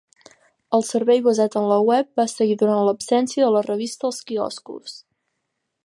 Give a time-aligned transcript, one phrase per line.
[0.77, 4.99] El servei basat en el web va seguir durant l'absència de la revista als quioscos.